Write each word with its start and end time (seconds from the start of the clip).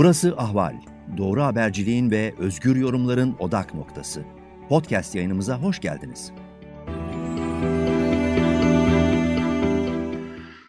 Burası 0.00 0.36
Ahval. 0.36 0.76
Doğru 1.16 1.42
haberciliğin 1.42 2.10
ve 2.10 2.34
özgür 2.38 2.76
yorumların 2.76 3.36
odak 3.38 3.74
noktası. 3.74 4.24
Podcast 4.68 5.14
yayınımıza 5.14 5.62
hoş 5.62 5.80
geldiniz. 5.80 6.32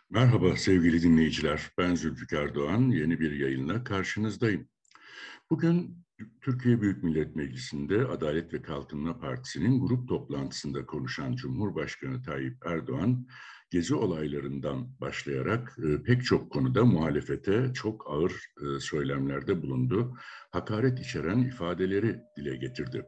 Merhaba 0.10 0.56
sevgili 0.56 1.02
dinleyiciler. 1.02 1.72
Ben 1.78 1.96
Zülfikar 1.96 2.56
Doğan. 2.56 2.90
Yeni 2.90 3.20
bir 3.20 3.32
yayınla 3.32 3.84
karşınızdayım. 3.84 4.68
Bugün 5.50 6.06
Türkiye 6.42 6.82
Büyük 6.82 7.04
Millet 7.04 7.36
Meclisi'nde 7.36 8.06
Adalet 8.06 8.54
ve 8.54 8.62
Kalkınma 8.62 9.20
Partisi'nin 9.20 9.80
grup 9.80 10.10
toplantısında 10.10 10.86
konuşan 10.86 11.36
Cumhurbaşkanı 11.36 12.22
Tayyip 12.22 12.66
Erdoğan, 12.66 13.28
gezi 13.72 13.96
olaylarından 13.96 15.00
başlayarak 15.02 15.78
e, 15.84 16.04
pek 16.04 16.26
çok 16.26 16.52
konuda 16.52 16.86
muhalefete 16.86 17.72
çok 17.74 18.12
ağır 18.12 18.32
e, 18.32 18.80
söylemlerde 18.80 19.62
bulundu. 19.62 20.18
Hakaret 20.52 21.00
içeren 21.00 21.40
ifadeleri 21.40 22.20
dile 22.38 22.56
getirdi. 22.56 23.06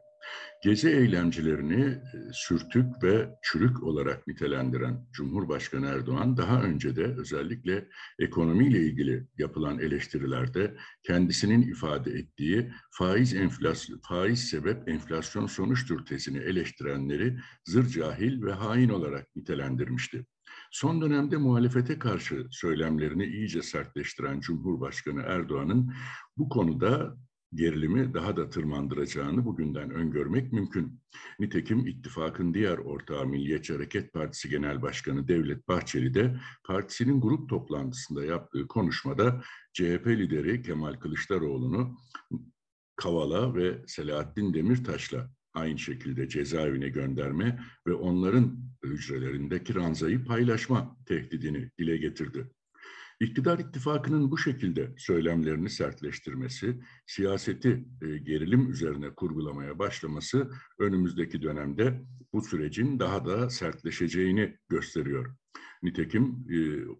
Gezi 0.62 0.88
eylemcilerini 0.88 1.82
e, 1.84 2.00
sürtük 2.32 3.02
ve 3.02 3.28
çürük 3.42 3.82
olarak 3.82 4.26
nitelendiren 4.26 5.06
Cumhurbaşkanı 5.12 5.86
Erdoğan 5.86 6.36
daha 6.36 6.62
önce 6.62 6.96
de 6.96 7.04
özellikle 7.04 7.88
ekonomiyle 8.18 8.78
ilgili 8.80 9.26
yapılan 9.38 9.78
eleştirilerde 9.78 10.74
kendisinin 11.02 11.62
ifade 11.62 12.10
ettiği 12.10 12.72
faiz 12.90 13.34
enflasyon 13.34 14.00
faiz 14.08 14.48
sebep 14.48 14.88
enflasyon 14.88 15.46
sonuçtur 15.46 16.06
tezini 16.06 16.38
eleştirenleri 16.38 17.38
zır 17.64 17.88
cahil 17.88 18.42
ve 18.42 18.52
hain 18.52 18.88
olarak 18.88 19.36
nitelendirmişti. 19.36 20.26
Son 20.70 21.00
dönemde 21.00 21.36
muhalefete 21.36 21.98
karşı 21.98 22.46
söylemlerini 22.50 23.24
iyice 23.24 23.62
sertleştiren 23.62 24.40
Cumhurbaşkanı 24.40 25.22
Erdoğan'ın 25.22 25.92
bu 26.36 26.48
konuda 26.48 27.16
gerilimi 27.54 28.14
daha 28.14 28.36
da 28.36 28.50
tırmandıracağını 28.50 29.44
bugünden 29.44 29.90
öngörmek 29.90 30.52
mümkün. 30.52 31.00
Nitekim 31.38 31.86
ittifakın 31.86 32.54
diğer 32.54 32.78
ortağı 32.78 33.26
Milliyetçi 33.26 33.72
Hareket 33.72 34.12
Partisi 34.12 34.48
Genel 34.48 34.82
Başkanı 34.82 35.28
Devlet 35.28 35.68
Bahçeli 35.68 36.14
de 36.14 36.40
partisinin 36.64 37.20
grup 37.20 37.48
toplantısında 37.48 38.24
yaptığı 38.24 38.66
konuşmada 38.66 39.42
CHP 39.72 40.06
lideri 40.06 40.62
Kemal 40.62 40.94
Kılıçdaroğlu'nu 40.94 41.96
Kavala 42.96 43.54
ve 43.54 43.82
Selahattin 43.86 44.54
Demirtaş'la 44.54 45.33
aynı 45.54 45.78
şekilde 45.78 46.28
cezaevine 46.28 46.88
gönderme 46.88 47.60
ve 47.86 47.94
onların 47.94 48.58
hücrelerindeki 48.84 49.74
ranzayı 49.74 50.24
paylaşma 50.24 50.96
tehdidini 51.06 51.70
dile 51.78 51.96
getirdi. 51.96 52.50
İktidar 53.20 53.58
ittifakının 53.58 54.30
bu 54.30 54.38
şekilde 54.38 54.94
söylemlerini 54.98 55.70
sertleştirmesi, 55.70 56.80
siyaseti 57.06 57.84
e, 58.02 58.18
gerilim 58.18 58.70
üzerine 58.70 59.14
kurgulamaya 59.14 59.78
başlaması 59.78 60.50
önümüzdeki 60.78 61.42
dönemde 61.42 62.04
bu 62.32 62.42
sürecin 62.42 62.98
daha 62.98 63.26
da 63.26 63.50
sertleşeceğini 63.50 64.56
gösteriyor. 64.68 65.36
Nitekim 65.84 66.46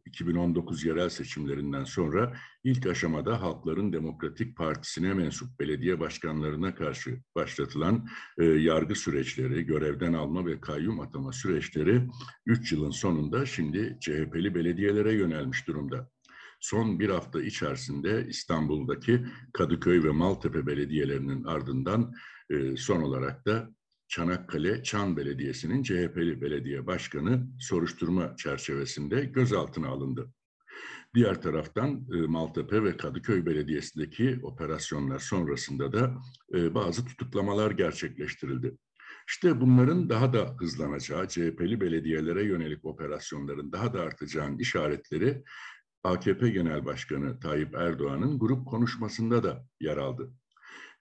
2019 0.07 0.85
e, 0.85 0.89
yerel 0.89 1.09
seçimlerinden 1.09 1.85
sonra 1.85 2.37
ilk 2.65 2.87
aşamada 2.87 3.43
Halkların 3.43 3.93
Demokratik 3.93 4.57
Partisi'ne 4.57 5.15
mensup 5.15 5.61
belediye 5.61 6.01
başkanlarına 6.01 6.75
karşı 6.75 7.21
başlatılan 7.35 8.09
e, 8.39 8.45
yargı 8.45 8.95
süreçleri, 8.95 9.67
görevden 9.67 10.13
alma 10.13 10.47
ve 10.47 10.61
kayyum 10.61 11.01
atama 11.01 11.33
süreçleri 11.33 12.09
3 12.47 12.73
yılın 12.73 12.91
sonunda 12.91 13.47
şimdi 13.47 13.99
CHP'li 14.01 14.55
belediyelere 14.55 15.13
yönelmiş 15.13 15.67
durumda. 15.67 16.11
Son 16.61 17.01
bir 17.01 17.09
hafta 17.09 17.43
içerisinde 17.43 18.27
İstanbul'daki 18.29 19.25
Kadıköy 19.53 20.05
ve 20.05 20.11
Maltepe 20.11 20.67
belediyelerinin 20.67 21.45
ardından 21.45 22.15
e, 22.51 22.77
son 22.77 23.03
olarak 23.03 23.47
da 23.47 23.71
Çanakkale 24.15 24.83
Çan 24.83 25.17
Belediyesi'nin 25.17 25.83
CHP'li 25.83 26.41
belediye 26.41 26.87
başkanı 26.87 27.47
soruşturma 27.61 28.37
çerçevesinde 28.37 29.25
gözaltına 29.25 29.89
alındı. 29.89 30.31
Diğer 31.15 31.43
taraftan 31.43 32.07
e, 32.15 32.17
Maltepe 32.17 32.85
ve 32.85 32.97
Kadıköy 32.97 33.47
Belediyesi'ndeki 33.47 34.41
operasyonlar 34.43 35.19
sonrasında 35.19 35.93
da 35.93 36.15
e, 36.55 36.75
bazı 36.75 37.05
tutuklamalar 37.05 37.71
gerçekleştirildi. 37.71 38.77
İşte 39.29 39.61
bunların 39.61 40.09
daha 40.09 40.33
da 40.33 40.57
hızlanacağı, 40.59 41.29
CHP'li 41.29 41.81
belediyelere 41.81 42.45
yönelik 42.45 42.85
operasyonların 42.85 43.73
daha 43.73 43.95
da 43.95 44.01
artacağının 44.01 44.59
işaretleri 44.59 45.43
AKP 46.05 46.49
Genel 46.49 46.85
Başkanı 46.85 47.41
Tayyip 47.41 47.75
Erdoğan'ın 47.75 48.39
grup 48.39 48.67
konuşmasında 48.67 49.43
da 49.43 49.67
yer 49.81 49.97
aldı. 49.97 50.33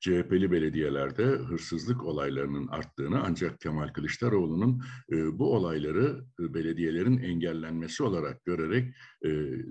CHP'li 0.04 0.52
belediyelerde 0.52 1.24
hırsızlık 1.24 2.04
olaylarının 2.04 2.68
arttığını 2.68 3.24
ancak 3.26 3.60
Kemal 3.60 3.88
Kılıçdaroğlu'nun 3.88 4.82
e, 5.12 5.40
bu 5.40 5.56
olayları 5.56 6.26
e, 6.40 6.54
belediyelerin 6.54 7.18
engellenmesi 7.18 8.04
olarak 8.04 8.46
görerek 8.46 8.96
e, 9.26 9.30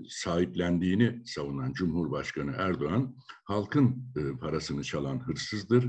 sahiplendiğini 0.09 1.21
savunan 1.25 1.73
Cumhurbaşkanı 1.73 2.53
Erdoğan, 2.57 3.15
halkın 3.43 4.13
e, 4.17 4.39
parasını 4.39 4.83
çalan 4.83 5.19
hırsızdır, 5.19 5.85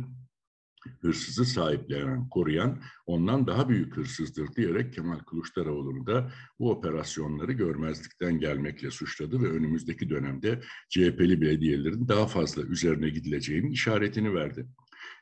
hırsızı 1.01 1.45
sahiplenen, 1.45 2.29
koruyan 2.29 2.83
ondan 3.07 3.47
daha 3.47 3.69
büyük 3.69 3.97
hırsızdır 3.97 4.49
diyerek 4.57 4.95
Kemal 4.95 5.19
Kılıçdaroğlu'nu 5.19 6.07
da 6.07 6.33
bu 6.59 6.71
operasyonları 6.71 7.53
görmezlikten 7.53 8.39
gelmekle 8.39 8.91
suçladı 8.91 9.43
ve 9.43 9.51
önümüzdeki 9.51 10.11
dönemde 10.11 10.61
CHP'li 10.89 11.41
belediyelerin 11.41 12.09
daha 12.09 12.27
fazla 12.27 12.63
üzerine 12.63 13.09
gidileceğinin 13.09 13.71
işaretini 13.71 14.35
verdi. 14.35 14.67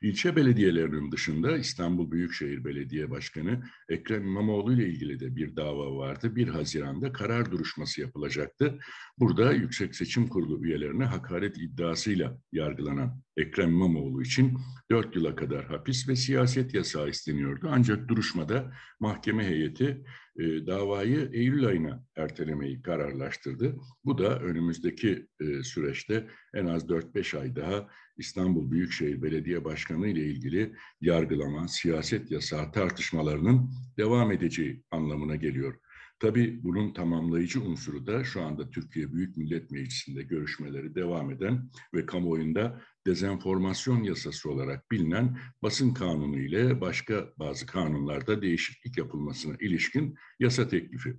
İlçe 0.02 0.36
belediyelerinin 0.36 1.12
dışında 1.12 1.56
İstanbul 1.56 2.10
Büyükşehir 2.10 2.64
Belediye 2.64 3.10
Başkanı 3.10 3.62
Ekrem 3.88 4.22
İmamoğlu 4.22 4.72
ile 4.72 4.88
ilgili 4.88 5.20
de 5.20 5.36
bir 5.36 5.56
dava 5.56 5.96
vardı. 5.96 6.36
1 6.36 6.48
Haziran'da 6.48 7.12
karar 7.12 7.50
duruşması 7.50 8.00
yapılacaktı. 8.00 8.78
Burada 9.18 9.52
Yüksek 9.52 9.94
Seçim 9.94 10.28
Kurulu 10.28 10.64
üyelerine 10.64 11.04
hakaret 11.04 11.58
iddiasıyla 11.58 12.38
yargılanan 12.52 13.22
Ekrem 13.36 13.68
İmamoğlu 13.68 14.22
için 14.22 14.58
4 14.90 15.16
yıla 15.16 15.36
kadar 15.36 15.64
hapis 15.64 16.08
ve 16.08 16.16
siyaset 16.16 16.74
yasağı 16.74 17.08
isteniyordu. 17.08 17.68
Ancak 17.70 18.08
duruşmada 18.08 18.72
mahkeme 19.00 19.46
heyeti 19.46 20.04
e, 20.38 20.66
davayı 20.66 21.30
Eylül 21.32 21.66
ayına 21.66 22.04
ertelemeyi 22.16 22.82
kararlaştırdı. 22.82 23.76
Bu 24.04 24.18
da 24.18 24.40
önümüzdeki 24.40 25.26
e, 25.40 25.62
süreçte 25.62 26.28
en 26.54 26.66
az 26.66 26.84
4-5 26.84 27.38
ay 27.38 27.56
daha 27.56 27.88
İstanbul 28.16 28.70
Büyükşehir 28.70 29.22
Belediye 29.22 29.64
Başkanı 29.64 30.08
ile 30.08 30.24
ilgili 30.24 30.74
yargılama, 31.00 31.68
siyaset 31.68 32.30
yasağı 32.30 32.72
tartışmalarının 32.72 33.70
devam 33.98 34.32
edeceği 34.32 34.82
anlamına 34.90 35.36
geliyor. 35.36 35.78
Tabii 36.22 36.60
bunun 36.62 36.92
tamamlayıcı 36.92 37.62
unsuru 37.62 38.06
da 38.06 38.24
şu 38.24 38.42
anda 38.42 38.70
Türkiye 38.70 39.12
Büyük 39.12 39.36
Millet 39.36 39.70
Meclisi'nde 39.70 40.22
görüşmeleri 40.22 40.94
devam 40.94 41.30
eden 41.30 41.70
ve 41.94 42.06
kamuoyunda 42.06 42.82
dezenformasyon 43.06 44.02
yasası 44.02 44.50
olarak 44.50 44.90
bilinen 44.90 45.38
basın 45.62 45.94
kanunu 45.94 46.40
ile 46.40 46.80
başka 46.80 47.28
bazı 47.38 47.66
kanunlarda 47.66 48.42
değişiklik 48.42 48.98
yapılmasına 48.98 49.56
ilişkin 49.60 50.14
yasa 50.40 50.68
teklifi. 50.68 51.16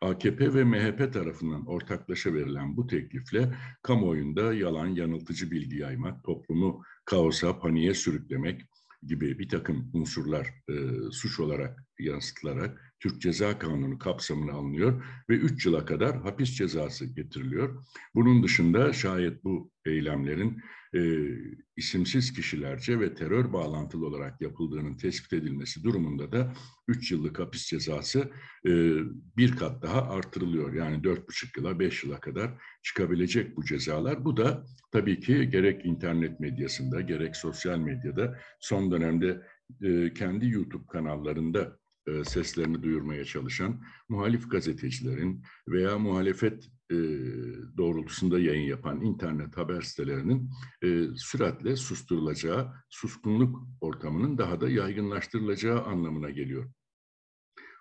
AKP 0.00 0.54
ve 0.54 0.64
MHP 0.64 1.12
tarafından 1.12 1.66
ortaklaşa 1.66 2.34
verilen 2.34 2.76
bu 2.76 2.86
teklifle 2.86 3.54
kamuoyunda 3.82 4.54
yalan, 4.54 4.86
yanıltıcı 4.86 5.50
bilgi 5.50 5.76
yaymak, 5.76 6.24
toplumu 6.24 6.82
kaosa, 7.04 7.58
paniğe 7.58 7.94
sürüklemek 7.94 8.60
gibi 9.06 9.38
bir 9.38 9.48
takım 9.48 9.90
unsurlar 9.92 10.46
e, 10.68 10.74
suç 11.10 11.40
olarak 11.40 11.84
yansıtılarak 11.98 12.94
Türk 13.00 13.20
Ceza 13.20 13.58
Kanunu 13.58 13.98
kapsamına 13.98 14.52
alınıyor 14.52 15.04
ve 15.30 15.34
3 15.34 15.66
yıla 15.66 15.84
kadar 15.84 16.22
hapis 16.22 16.56
cezası 16.56 17.06
getiriliyor. 17.06 17.84
Bunun 18.14 18.42
dışında 18.42 18.92
şayet 18.92 19.44
bu 19.44 19.70
eylemlerin 19.86 20.62
e, 20.94 21.28
isimsiz 21.76 22.32
kişilerce 22.32 23.00
ve 23.00 23.14
terör 23.14 23.52
bağlantılı 23.52 24.06
olarak 24.06 24.40
yapıldığının 24.40 24.96
tespit 24.96 25.32
edilmesi 25.32 25.84
durumunda 25.84 26.32
da 26.32 26.52
3 26.88 27.12
yıllık 27.12 27.38
hapis 27.38 27.66
cezası 27.66 28.30
e, 28.66 28.72
bir 29.36 29.56
kat 29.56 29.82
daha 29.82 30.02
artırılıyor. 30.02 30.72
Yani 30.72 30.96
4,5 30.96 31.58
yıla 31.58 31.78
5 31.78 32.04
yıla 32.04 32.20
kadar 32.20 32.50
çıkabilecek 32.82 33.56
bu 33.56 33.64
cezalar. 33.64 34.24
Bu 34.24 34.36
da 34.36 34.66
tabii 34.92 35.20
ki 35.20 35.50
gerek 35.50 35.84
internet 35.84 36.40
medyasında 36.40 37.00
gerek 37.00 37.36
sosyal 37.36 37.78
medyada 37.78 38.38
son 38.60 38.90
dönemde 38.90 39.42
e, 39.82 40.14
kendi 40.14 40.50
YouTube 40.50 40.86
kanallarında 40.86 41.78
e, 42.06 42.24
seslerini 42.24 42.82
duyurmaya 42.82 43.24
çalışan 43.24 43.82
muhalif 44.08 44.50
gazetecilerin 44.50 45.42
veya 45.68 45.98
muhalefet 45.98 46.70
e, 46.90 46.96
doğrultusunda 47.76 48.38
yayın 48.38 48.68
yapan 48.68 49.00
internet 49.00 49.56
haber 49.56 49.82
sitelerinin 49.82 50.50
e, 50.82 51.06
süratle 51.16 51.76
susturulacağı, 51.76 52.72
suskunluk 52.90 53.68
ortamının 53.80 54.38
daha 54.38 54.60
da 54.60 54.68
yaygınlaştırılacağı 54.68 55.82
anlamına 55.82 56.30
geliyor. 56.30 56.70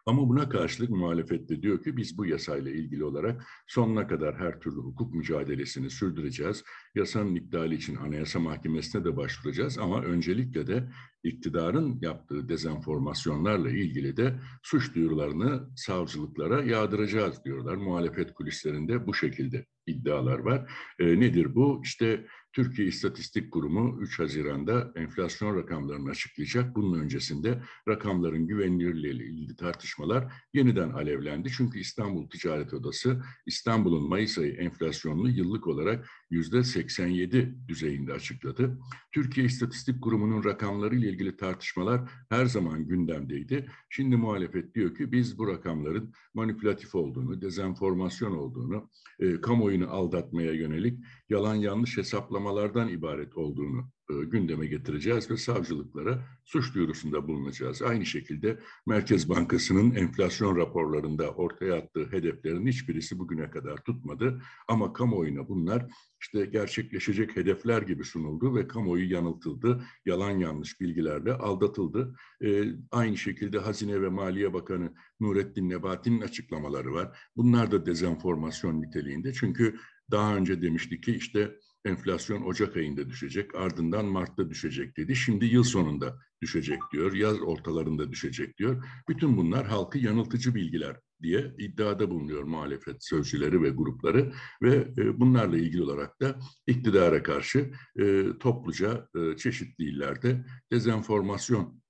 Ama 0.05 0.29
buna 0.29 0.49
karşılık 0.49 0.89
muhalefette 0.89 1.61
diyor 1.61 1.83
ki 1.83 1.97
biz 1.97 2.17
bu 2.17 2.25
yasayla 2.25 2.71
ilgili 2.71 3.03
olarak 3.03 3.43
sonuna 3.67 4.07
kadar 4.07 4.35
her 4.35 4.59
türlü 4.59 4.77
hukuk 4.77 5.13
mücadelesini 5.13 5.89
sürdüreceğiz. 5.89 6.63
Yasanın 6.95 7.35
iptali 7.35 7.75
için 7.75 7.95
Anayasa 7.95 8.39
Mahkemesi'ne 8.39 9.05
de 9.05 9.17
başvuracağız 9.17 9.77
ama 9.77 10.01
öncelikle 10.01 10.67
de 10.67 10.89
iktidarın 11.23 11.99
yaptığı 12.01 12.49
dezenformasyonlarla 12.49 13.69
ilgili 13.69 14.17
de 14.17 14.39
suç 14.63 14.95
duyurularını 14.95 15.69
savcılıklara 15.75 16.63
yağdıracağız 16.63 17.43
diyorlar. 17.45 17.75
Muhalefet 17.75 18.33
kulislerinde 18.33 19.07
bu 19.07 19.13
şekilde 19.13 19.65
iddialar 19.87 20.39
var. 20.39 20.71
E, 20.99 21.19
nedir 21.19 21.55
bu? 21.55 21.81
İşte 21.83 22.25
Türkiye 22.53 22.87
İstatistik 22.87 23.51
Kurumu 23.51 24.01
3 24.01 24.19
Haziran'da 24.19 24.91
enflasyon 24.95 25.57
rakamlarını 25.57 26.09
açıklayacak. 26.09 26.75
Bunun 26.75 26.99
öncesinde 26.99 27.61
rakamların 27.87 28.47
güvenilirliği 28.47 29.13
ile 29.13 29.25
ilgili 29.25 29.55
tartışmalar 29.55 30.33
yeniden 30.53 30.89
alevlendi. 30.89 31.51
Çünkü 31.57 31.79
İstanbul 31.79 32.29
Ticaret 32.29 32.73
Odası 32.73 33.23
İstanbul'un 33.45 34.09
Mayıs 34.09 34.37
ayı 34.37 34.53
enflasyonunu 34.53 35.29
yıllık 35.29 35.67
olarak 35.67 36.09
yüzde 36.33 36.63
87 36.63 37.55
düzeyinde 37.67 38.13
açıkladı. 38.13 38.79
Türkiye 39.11 39.45
İstatistik 39.45 40.01
Kurumu'nun 40.01 40.43
rakamları 40.43 40.95
ile 40.95 41.09
ilgili 41.09 41.37
tartışmalar 41.37 42.01
her 42.29 42.45
zaman 42.45 42.87
gündemdeydi. 42.87 43.69
Şimdi 43.89 44.15
muhalefet 44.15 44.75
diyor 44.75 44.95
ki 44.95 45.11
biz 45.11 45.37
bu 45.37 45.47
rakamların 45.47 46.13
manipülatif 46.33 46.95
olduğunu, 46.95 47.41
dezenformasyon 47.41 48.31
olduğunu, 48.31 48.89
e, 49.19 49.41
kamuoyunu 49.41 49.89
aldatmaya 49.89 50.53
yönelik 50.53 50.99
yalan 51.29 51.55
yanlış 51.55 51.97
hesaplamalardan 51.97 52.89
ibaret 52.89 53.37
olduğunu 53.37 53.89
gündeme 54.21 54.65
getireceğiz 54.65 55.31
ve 55.31 55.37
savcılıklara 55.37 56.25
suç 56.45 56.75
duyurusunda 56.75 57.27
bulunacağız. 57.27 57.81
Aynı 57.81 58.05
şekilde 58.05 58.59
Merkez 58.85 59.29
Bankası'nın 59.29 59.95
enflasyon 59.95 60.55
raporlarında 60.57 61.31
ortaya 61.31 61.75
attığı 61.75 62.11
hedeflerin 62.11 62.67
hiçbirisi 62.67 63.19
bugüne 63.19 63.49
kadar 63.49 63.77
tutmadı. 63.77 64.41
Ama 64.67 64.93
kamuoyuna 64.93 65.49
bunlar 65.49 65.85
işte 66.21 66.45
gerçekleşecek 66.45 67.35
hedefler 67.35 67.81
gibi 67.81 68.03
sunuldu 68.03 68.55
ve 68.55 68.67
kamuoyu 68.67 69.11
yanıltıldı, 69.11 69.83
yalan 70.05 70.31
yanlış 70.31 70.81
bilgilerle 70.81 71.33
aldatıldı. 71.33 72.15
Ee, 72.43 72.63
aynı 72.91 73.17
şekilde 73.17 73.59
Hazine 73.59 74.01
ve 74.01 74.09
Maliye 74.09 74.53
Bakanı 74.53 74.93
Nurettin 75.19 75.69
Nebati'nin 75.69 76.21
açıklamaları 76.21 76.93
var. 76.93 77.17
Bunlar 77.35 77.71
da 77.71 77.85
dezenformasyon 77.85 78.81
niteliğinde 78.81 79.33
çünkü 79.33 79.75
daha 80.11 80.35
önce 80.35 80.61
demiştik 80.61 81.03
ki 81.03 81.15
işte 81.15 81.55
enflasyon 81.85 82.41
Ocak 82.41 82.77
ayında 82.77 83.09
düşecek, 83.09 83.55
ardından 83.55 84.05
Mart'ta 84.05 84.49
düşecek 84.49 84.97
dedi. 84.97 85.15
Şimdi 85.15 85.45
yıl 85.45 85.63
sonunda 85.63 86.19
düşecek 86.41 86.79
diyor, 86.93 87.13
yaz 87.13 87.41
ortalarında 87.41 88.11
düşecek 88.11 88.57
diyor. 88.57 88.85
Bütün 89.09 89.37
bunlar 89.37 89.65
halkı 89.67 89.97
yanıltıcı 89.97 90.55
bilgiler 90.55 90.99
diye 91.21 91.55
iddiada 91.59 92.09
bulunuyor 92.09 92.43
muhalefet 92.43 93.03
sözcüleri 93.03 93.61
ve 93.61 93.69
grupları 93.69 94.33
ve 94.61 94.87
e, 94.97 95.19
bunlarla 95.19 95.57
ilgili 95.57 95.83
olarak 95.83 96.21
da 96.21 96.39
iktidara 96.67 97.23
karşı 97.23 97.71
e, 97.99 98.25
topluca 98.39 99.07
e, 99.15 99.37
çeşitli 99.37 99.83
illerde 99.83 100.45
dezenformasyon 100.71 101.83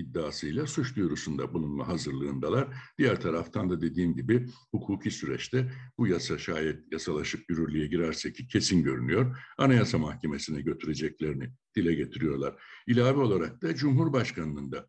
iddiasıyla 0.00 0.66
suç 0.66 0.96
duyurusunda 0.96 1.54
bulunma 1.54 1.88
hazırlığındalar. 1.88 2.68
Diğer 2.98 3.20
taraftan 3.20 3.70
da 3.70 3.80
dediğim 3.80 4.14
gibi 4.14 4.46
hukuki 4.72 5.10
süreçte 5.10 5.72
bu 5.98 6.06
yasa 6.06 6.38
şayet 6.38 6.92
yasalaşıp 6.92 7.50
yürürlüğe 7.50 7.86
girerse 7.86 8.32
ki 8.32 8.48
kesin 8.48 8.82
görünüyor. 8.82 9.38
Anayasa 9.58 9.98
Mahkemesi'ne 9.98 10.60
götüreceklerini 10.60 11.50
dile 11.76 11.94
getiriyorlar. 11.94 12.62
İlave 12.86 13.20
olarak 13.20 13.62
da 13.62 13.74
Cumhurbaşkanı'nın 13.74 14.72
da 14.72 14.88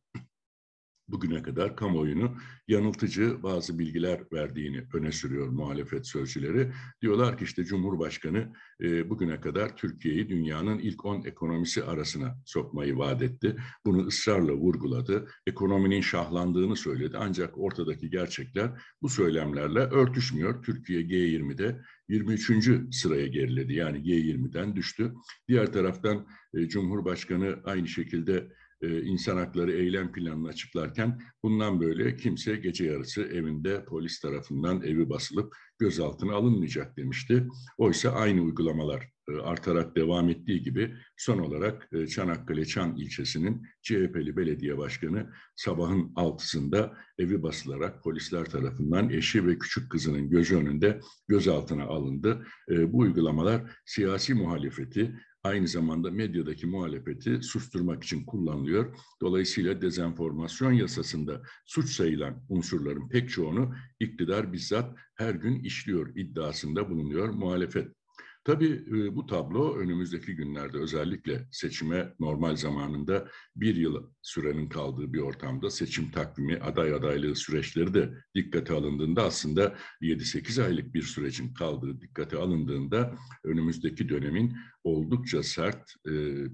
bugüne 1.12 1.42
kadar 1.42 1.76
kamuoyunu 1.76 2.38
yanıltıcı 2.68 3.44
bazı 3.44 3.80
bilgiler 3.80 4.22
verdiğini 4.34 4.84
öne 4.94 5.12
sürüyor 5.12 5.48
muhalefet 5.48 6.08
sözcüleri. 6.08 6.72
Diyorlar 7.02 7.38
ki 7.38 7.44
işte 7.44 7.66
Cumhurbaşkanı 7.66 8.54
e, 8.82 9.10
bugüne 9.10 9.42
kadar 9.42 9.78
Türkiye'yi 9.78 10.30
dünyanın 10.30 10.80
ilk 10.80 11.06
10 11.06 11.24
ekonomisi 11.24 11.84
arasına 11.84 12.38
sokmayı 12.46 12.98
vaat 12.98 13.22
etti. 13.22 13.56
Bunu 13.86 14.06
ısrarla 14.06 14.54
vurguladı. 14.54 15.28
Ekonominin 15.48 16.02
şahlandığını 16.02 16.76
söyledi. 16.76 17.18
Ancak 17.18 17.58
ortadaki 17.58 18.10
gerçekler 18.10 18.72
bu 19.02 19.10
söylemlerle 19.10 19.80
örtüşmüyor. 19.80 20.64
Türkiye 20.64 21.02
G20'de 21.02 21.82
23. 22.10 22.96
sıraya 22.96 23.28
geriledi. 23.28 23.74
Yani 23.74 23.98
G20'den 23.98 24.76
düştü. 24.76 25.14
Diğer 25.48 25.74
taraftan 25.74 26.28
e, 26.54 26.68
Cumhurbaşkanı 26.68 27.60
aynı 27.64 27.88
şekilde 27.88 28.48
e, 28.82 29.02
insan 29.02 29.38
hakları 29.38 29.72
eylem 29.72 30.12
planını 30.12 30.48
açıklarken 30.48 31.22
bundan 31.44 31.82
böyle 31.82 32.16
kimse 32.16 32.56
gece 32.56 32.86
yarısı 32.86 33.22
evinde 33.22 33.86
polis 33.86 34.20
tarafından 34.20 34.82
evi 34.82 35.10
basılıp 35.10 35.56
gözaltına 35.80 36.34
alınmayacak 36.34 36.98
demişti. 36.98 37.48
Oysa 37.78 38.12
aynı 38.12 38.42
uygulamalar 38.42 39.12
e, 39.30 39.42
artarak 39.42 39.96
devam 39.96 40.30
ettiği 40.30 40.62
gibi 40.62 40.94
son 41.18 41.38
olarak 41.40 41.90
e, 41.94 42.08
Çanakkale 42.08 42.66
Çan 42.66 42.96
ilçesinin 42.96 43.68
CHP'li 43.82 44.38
belediye 44.38 44.78
başkanı 44.78 45.30
sabahın 45.56 46.12
altısında 46.16 46.98
evi 47.20 47.44
basılarak 47.44 48.04
polisler 48.04 48.46
tarafından 48.46 49.10
eşi 49.10 49.48
ve 49.48 49.58
küçük 49.58 49.92
kızının 49.92 50.30
gözü 50.30 50.56
önünde 50.56 51.00
gözaltına 51.28 51.84
alındı. 51.84 52.46
Bu 52.70 52.98
uygulamalar 52.98 53.62
siyasi 53.86 54.34
muhalefeti 54.34 55.16
aynı 55.44 55.68
zamanda 55.68 56.12
medyadaki 56.12 56.66
muhalefeti 56.66 57.44
susturmak 57.44 58.04
için 58.04 58.26
kullanılıyor. 58.26 58.98
Dolayısıyla 59.22 59.82
dezenformasyon 59.82 60.72
yasasında 60.72 61.42
suç 61.66 61.90
sayılan 61.90 62.44
unsurların 62.50 63.10
pek 63.10 63.30
çoğunu 63.30 63.76
iktidar 64.00 64.54
bizzat 64.54 64.98
her 65.16 65.34
gün 65.36 65.60
işliyor 65.60 66.16
iddiasında 66.16 66.90
bulunuyor 66.90 67.30
muhalefet. 67.30 68.01
Tabii 68.44 68.86
bu 69.16 69.26
tablo 69.26 69.76
önümüzdeki 69.76 70.36
günlerde 70.36 70.78
özellikle 70.78 71.48
seçime 71.52 72.14
normal 72.20 72.56
zamanında 72.56 73.28
bir 73.56 73.76
yıl 73.76 74.10
sürenin 74.22 74.70
kaldığı 74.70 75.14
bir 75.14 75.20
ortamda 75.20 75.70
seçim 75.70 76.12
takvimi, 76.12 76.58
aday 76.58 76.94
adaylığı 76.94 77.36
süreçleri 77.36 77.94
de 77.94 78.14
dikkate 78.36 78.74
alındığında 78.74 79.24
aslında 79.24 79.76
7-8 80.02 80.64
aylık 80.64 80.94
bir 80.94 81.02
sürecin 81.02 81.54
kaldığı 81.54 82.02
dikkate 82.02 82.38
alındığında 82.38 83.16
önümüzdeki 83.44 84.10
dönemin 84.10 84.58
oldukça 84.84 85.44
sert 85.44 85.94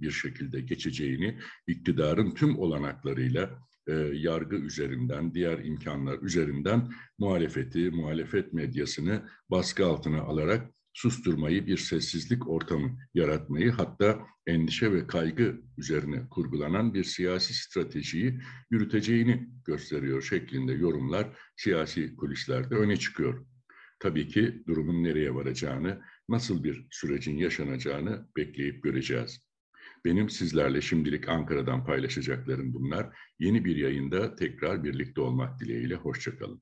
bir 0.01 0.12
şekilde 0.12 0.62
geçeceğini 0.62 1.39
iktidarın 1.68 2.31
tüm 2.31 2.60
olanaklarıyla 2.60 3.60
yargı 4.13 4.56
üzerinden, 4.56 5.34
diğer 5.34 5.60
imkanlar 5.60 6.19
üzerinden 6.22 6.92
muhalefeti, 7.18 7.92
muhalefet 7.92 8.54
medyasını 8.54 9.30
baskı 9.50 9.86
altına 9.86 10.22
alarak 10.22 10.76
susturmayı, 10.98 11.68
bir 11.68 11.77
sessizlik 11.77 12.48
ortamı 12.48 12.98
yaratmayı 13.13 13.72
hatta 13.72 14.20
endişe 14.48 14.92
ve 14.92 15.08
kaygı 15.08 15.62
üzerine 15.77 16.30
kurgulanan 16.30 16.94
bir 16.94 17.04
siyasi 17.04 17.54
stratejiyi 17.54 18.39
yürüteceğini 18.72 19.50
gösteriyor 19.66 20.22
şeklinde 20.22 20.74
yorumlar 20.74 21.38
siyasi 21.56 22.16
kulislerde 22.16 22.75
öne 22.75 22.98
çıkıyor. 22.98 23.46
Tabii 24.00 24.27
ki 24.27 24.63
durumun 24.68 25.04
nereye 25.04 25.36
varacağını, 25.36 26.01
nasıl 26.30 26.63
bir 26.63 26.88
sürecin 26.92 27.38
yaşanacağını 27.38 28.27
bekleyip 28.38 28.84
göreceğiz. 28.84 29.39
Benim 30.06 30.30
sizlerle 30.30 30.82
şimdilik 30.82 31.30
Ankara'dan 31.30 31.86
paylaşacaklarım 31.86 32.74
bunlar. 32.74 33.18
Yeni 33.39 33.66
bir 33.66 33.75
yayında 33.75 34.36
tekrar 34.36 34.84
birlikte 34.84 35.22
olmak 35.22 35.60
dileğiyle. 35.60 35.96
Hoşçakalın. 35.96 36.62